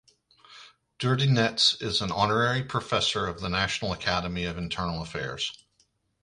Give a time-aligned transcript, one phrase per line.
[0.97, 5.51] Durdynets is an honorary professor of the National Academy of Internal Affairs.